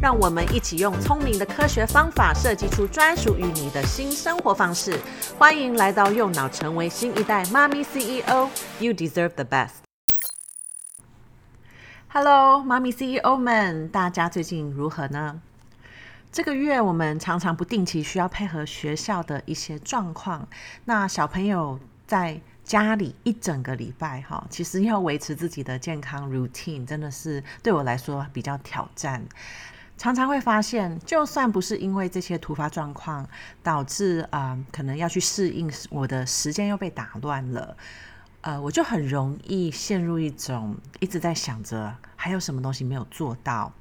[0.00, 4.96] 让我们一起用聪明的科学方法设计出专属于你的新生活方式。
[5.36, 8.48] 欢迎来到右脑，成为新一代妈咪 CEO。
[8.78, 9.70] You deserve the best。
[12.06, 15.40] Hello，妈咪 CEO 们，大家最近如何呢？
[16.30, 20.46] 这个月我们常常不定期需要配合学校的一些状况。
[20.84, 29.24] 那小朋友在家里一整个礼拜，哈，其实要维持自己的健康 routine，真的是对我来说比较挑战。
[29.98, 33.28] 常常会发现，就算不是因为这些突发状况
[33.62, 37.76] 导致啊、可能要去适应，我的时间又被打乱了，
[38.40, 43.72] 呃，我就很容易陷入一种一直在想着还有什么东西没有做到。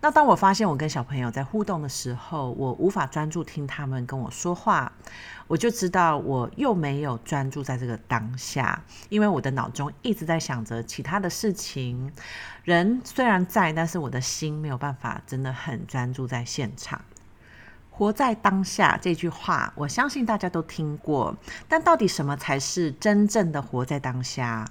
[0.00, 4.92] 那当我发现我跟小朋友在互动的时候，我无法专注听他们跟我说话，
[5.48, 12.12] 我就知道我又没有专注在这个当下，因为我的脑中一直在想着其他的事情。
[12.62, 17.00] 人虽然在，但是我的心没有办法真的很专注在现场。
[17.96, 21.34] 活在当下这句话，我相信大家都听过，
[21.66, 24.68] 但到底什么才是真正的活在当下？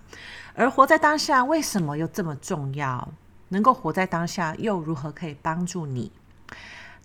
[0.54, 3.10] 而活在当下为什么又这么重要？
[3.50, 6.12] 能够活在当下，又如何可以帮助你？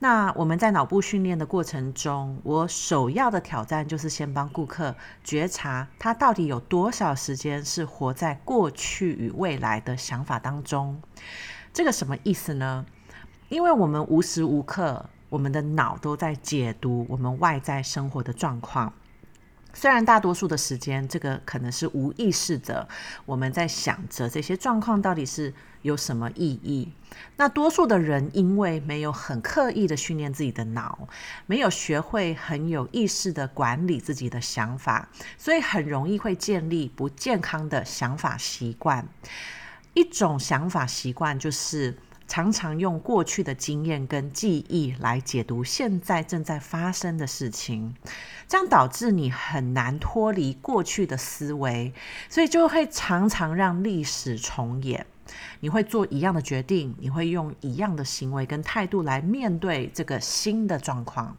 [0.01, 11.01] 那我们在脑部训练的过程中，我首要的挑战就是先帮顾客觉察他到底有多少时间是活在过去与未来的想法当中。
[11.73, 12.85] 这个什么意思呢？
[13.49, 18.93] 因为我们无时无刻，我们的脑都在解读我们外在生活的状况。
[19.73, 22.89] 虽然大多数的时间，这个可能是无意识的，
[23.25, 26.93] 我们在想着这些状况到底是有什么意义。
[27.37, 31.07] 那多数的人因为没有很刻意的训练自己的脑，
[31.47, 39.07] 没有学会很有意识的管理自己的想法，所以很容易会建立不健康的想法习惯。
[39.95, 41.97] 一种想法习惯就是。
[42.31, 47.97] 常常用过去的经验跟记忆来解读现在正在发生的事情，
[48.47, 51.93] 这样导致你很难脱离过去的思维，
[52.29, 55.05] 所以就会常常让历史重演。
[55.59, 61.37] 你会做一样的决定，你会用一样的行为跟态度来面对这个新的状况。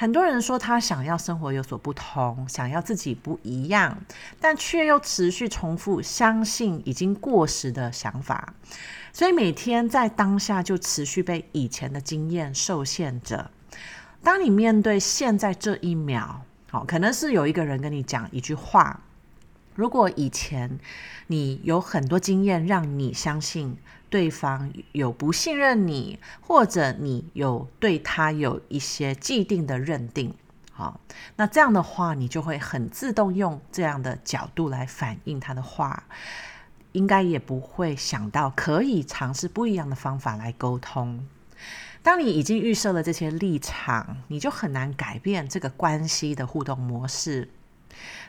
[0.00, 3.98] 很多人说他想要生活有所不同，想要自己不一样，
[4.40, 8.54] 但却又持续重复相信已经过时的想法。
[9.12, 13.50] 所以每天在当下就持续被以前的经验受限着。
[14.22, 19.02] 当你面对现在这一秒，好，可能是有一个人跟你讲一句话。
[19.74, 20.78] 如果以前
[21.26, 23.76] 你有很多经验让你相信
[24.10, 30.34] 对方有不信任你，或者你有对他有一些既定的认定，
[30.72, 31.00] 好，
[31.36, 36.04] 那这样的话，你就会很自动用这样的角度来反映他的话。
[36.92, 41.24] 应该也不会想到可以尝试不一样的方法来沟通。
[42.02, 47.48] 当你已经预设了这些立场，你就很难改变这个关系的互动模式。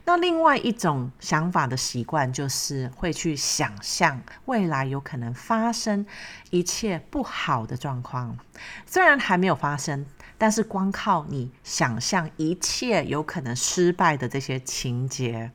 [0.06, 6.06] 那另外一种想法的习惯，就是会去想象未来有可能发生
[6.50, 8.38] 一切不好的状况。
[8.86, 10.06] 虽然还没有发生，
[10.38, 15.52] 但是光靠你想象一切有可能失败的这些情节。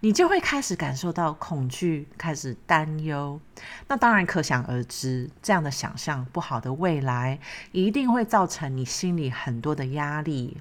[0.00, 3.40] 你就会开始感受到恐惧，开始担忧。
[3.88, 7.40] 那当然可想而知，这样的想象不好的未来，
[7.72, 10.58] 一定会造成你心里很多的压力。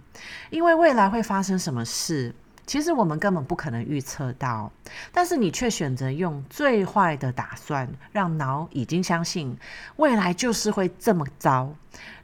[0.51, 2.33] 因为未来会发生什么事，
[2.65, 4.71] 其实我们根本不可能预测到。
[5.11, 9.57] 但是你却选择用最坏的打算，让脑已经相信
[9.97, 11.75] 未来就是会这么糟。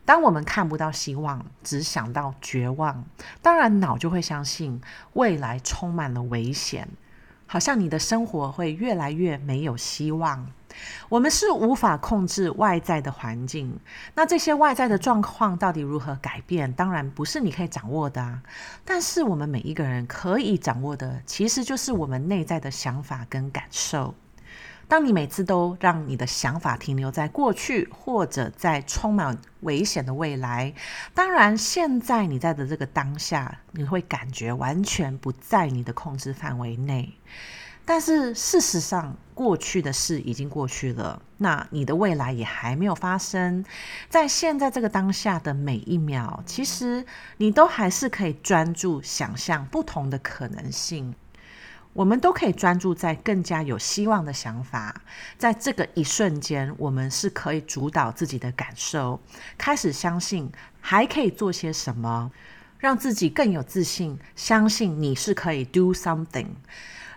[0.03, 3.05] 当我们看不到希望，只想到绝望，
[3.41, 4.81] 当然脑就会相信
[5.13, 6.87] 未来充满了危险。
[7.45, 10.51] 好像你的生活会越来越没有希望。
[11.09, 13.79] 我们是无法控制外在的环境，
[14.15, 16.71] 那这些外在的状况到底如何改变？
[16.73, 18.41] 当然不是你可以掌握的啊。
[18.85, 24.13] 但是我们每一个人可以掌握的，其实就是我们内在的想法跟感受。
[24.87, 30.73] 当你每次都让你的想法停留在过去，或者在充满危险的未来，
[31.13, 37.13] 当然现在你在的这个当下，你会感觉完全不在你的控制范围内。
[37.83, 43.65] 但是事实上，过去的事已经过去了，那你的未来也还没有发生。
[44.07, 47.05] 在现在这个当下的每一秒，其实
[47.37, 51.13] 你都还是可以专注想象不同的可能性。
[51.93, 55.01] 我们都可以专注在更加有希望的想法，
[55.37, 59.19] 在这个一瞬间，我们是可以主导自己的感受，
[59.57, 60.49] 开始相信
[60.79, 62.31] 还可以做些什么，
[62.77, 66.47] 让自己更有自信，相信你是可以 do something。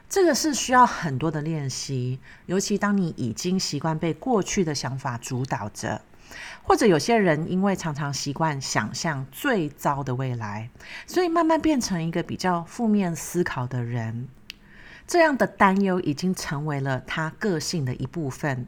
[0.09, 6.01] 这个是需要很多的练习，尤其当你已经习惯被过去的想法主导着，
[6.63, 10.71] 或者有些人因为常常习惯想象最糟的未来，
[11.07, 14.29] 所以慢慢变成一个比较负面思考的人。
[15.07, 18.67] 这样的担忧已经成为了他个性的一部分，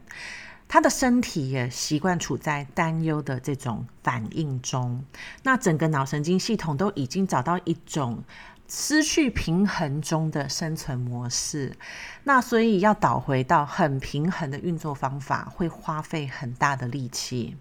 [0.67, 5.03] 他的身体也习惯处在担忧的这种反应中。
[5.43, 8.23] 那整个脑神经系统都已经找到一种
[8.67, 11.75] 失去平衡中的生存模式。
[12.23, 17.55] 那所以要导回到很平衡的运作方法，会花费很大的力气。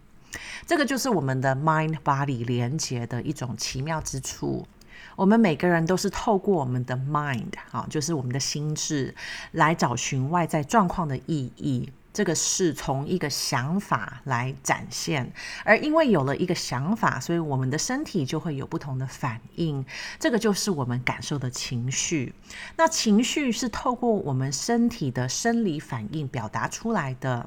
[0.66, 4.66] 这个就是我们的 mind body 连结的一种奇妙之处。
[5.14, 9.14] 我们每个人都是透过我们的 mind，啊，就是我们的心智，
[9.52, 11.90] 来找寻外在状况的意义。
[12.16, 15.30] 这个是从一个想法来展现，
[15.64, 19.84] 而因为有了一个想法，所以我们的身体就会有不同的反应。
[20.18, 22.32] 这个就是我们感受的情绪。
[22.76, 27.46] 那情绪是透过我们身体的生理反应表达出来的。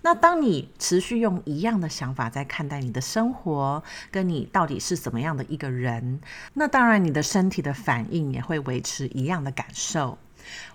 [0.00, 6.22] 那当你持续用一样的想法在看待你的生活，跟你到底是怎么样的一个人，
[6.54, 10.16] 那当然你的身体的反应也会维持一样的感受。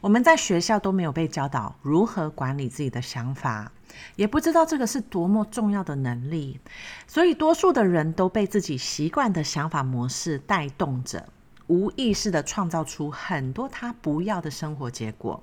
[0.01, 3.71] 我们在学校都没有被教导如何管理自己的想法，
[4.15, 6.59] 也不知道这个是多么重要的能力，
[7.07, 11.27] 所以多数的人都被自己习惯的想法模式带动着，
[11.67, 15.41] 无意识地创造出很多他不要的生活结果。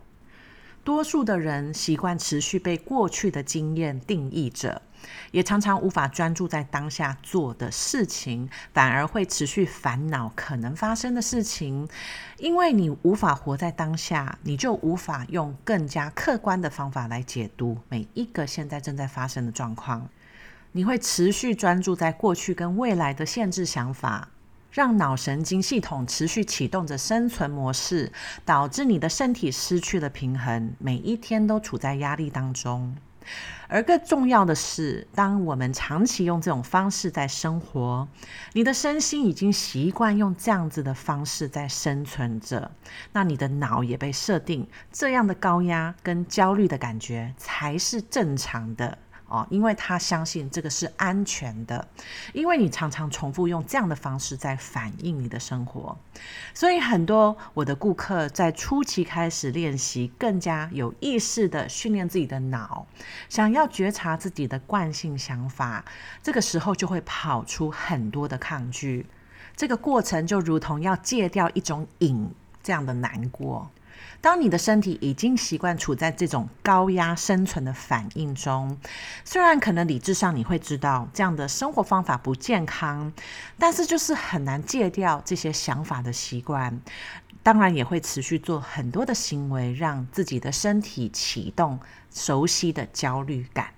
[0.85, 4.81] 多数的人习惯持续被过去的经验定义着。
[5.31, 11.89] 也常常无法专注在当下做的事情，反而会持续烦恼可能发生的事情。
[12.39, 20.09] 因为你无法活在当下，你就无法用更加客观的方法来解读每一个现在正在发生的状况。
[20.73, 24.29] 你会持续专注在过去跟未来的限制想法，
[24.71, 28.12] 让脑神经系统持续启动着生存模式，
[28.45, 32.95] 导致你的身体失去了平衡，每一天都处在压力当中。
[33.69, 38.09] 而更重要的是，当我们长期用这种方式在生活，
[38.55, 42.71] 你的身心已经习惯用这样子的方式在生存着，
[43.13, 48.97] 那你的脑也被设定这样的高压跟焦虑的感觉才是正常的。
[49.29, 51.87] 哦，因为他相信这个是安全的，
[52.33, 55.97] 因为你常常重复用这样的方式在反映你的生活，
[56.55, 62.87] 所以很多我的顾客在初期开始练习更加有意识地训练自己的脑，
[63.29, 65.85] 想要觉察自己的惯性想法，
[66.23, 69.05] 这个时候就会跑出很多的抗拒，
[69.55, 72.31] 这个过程就如同要戒掉一种瘾
[72.63, 73.71] 这样的难过。
[74.21, 78.79] 当你的身体已经习惯处在这种高压生存的反应中，
[79.25, 83.12] 虽然可能理智上你会知道这样的生活方法不健康，
[83.59, 86.81] 但是就是很难戒掉这些想法的习惯。
[87.43, 91.79] 当然也会持续做很多的行为，让自己的身体启动
[92.12, 93.78] 熟悉的焦虑感。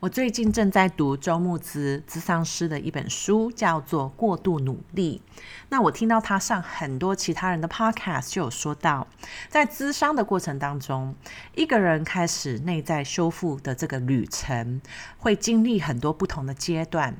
[0.00, 5.22] 我最近正在读周牧之咨商师的一本书，叫做《过度努力》。
[5.68, 9.06] 那我听到他上很多其他人的 podcast，就有说到，
[9.48, 11.14] 在咨商的过程当中，
[11.54, 14.80] 一个人开始内在修复的这个旅程，
[15.18, 17.16] 会经历很多不同的阶段，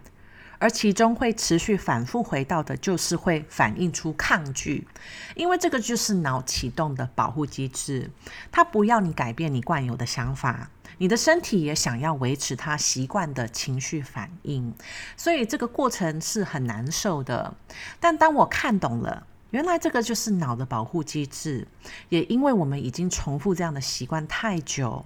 [0.59, 4.87] 而其中会持续反复回到的，就是会反映出抗拒，
[5.35, 8.11] 因为这个就是脑启动的保护机制，
[8.50, 10.71] 它不要你改变你惯有的想法。
[10.99, 14.73] 你的身体也想要维持它习惯的情绪反应，
[15.17, 17.55] 所以这个过程是很难受的。
[18.00, 21.69] 但当我看懂了，原来这个就是脑的保护机制，
[22.09, 25.05] 也因为我们已经重复这样的习惯太久，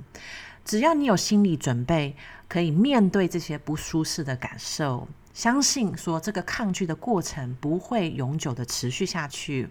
[0.65, 2.17] 只要你有心理准备，
[2.49, 5.09] 可以面对这些不舒适的感受。
[5.41, 9.71] 相信说这个抗拒的过程不会永久的持续下去，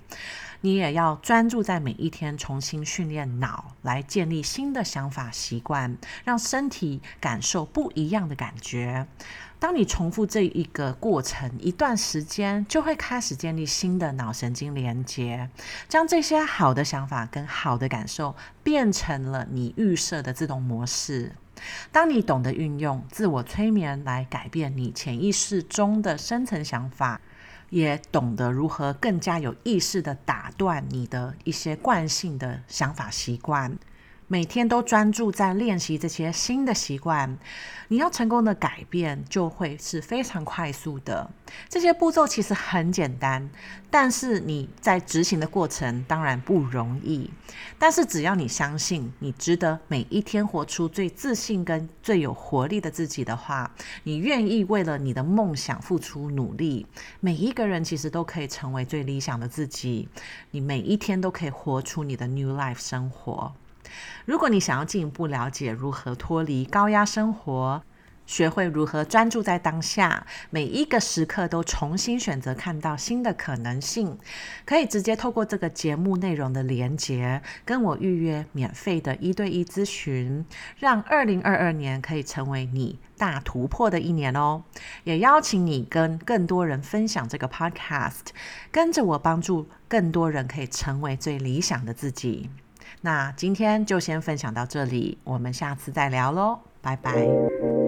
[0.62, 9.06] 你也要专注在每一天重新训练脑，来建立新的想法习惯，让身体感受不一样的感觉。
[9.60, 15.52] 当你重复这一个过程一段时间，就会开始建立新的脑神经连接，
[15.88, 21.36] 将这些好的想法跟好的感受变成了你预设的自动模式。
[21.92, 27.22] 当你懂得运用自我催眠来改变你潜意识中的深层想法，
[27.70, 33.78] 也懂得如何更加有意识地打断你的一些惯性的想法习惯。
[34.32, 37.36] 每天都专注在练习这些新的习惯，
[37.88, 41.28] 你要成功的改变就会是非常快速的。
[41.68, 43.50] 这些步骤其实很简单，
[43.90, 47.28] 但是你在执行的过程当然不容易。
[47.80, 53.72] 但是只要你相信你值得每一天活出最自信跟最有活力的自己的话，
[54.04, 56.86] 你愿意为了你的梦想付出努力，
[57.20, 60.08] 每一个人其实都可以成为最理想的自己。
[60.52, 63.52] 你每一天都可以活出你的 new life 生活。
[64.26, 67.82] 如果你想要进一步了解如何脱离高压生活，
[68.26, 74.20] 学会如何专注在当下，每一个时刻都重新选择看到新的可能性，
[74.66, 80.46] 可以直接透过这个节目内容的连结，跟我预约免费的一对一咨询，
[80.78, 84.62] 让二零二二年可以成为你大突破的一年哦！
[85.06, 88.28] 也邀请你跟更多人分享这个 podcast，
[88.72, 92.52] 跟着我帮助更多人可以成为最理想的自己。
[93.02, 97.79] 那今天就先分享到这里，我们下次再聊喽，拜拜。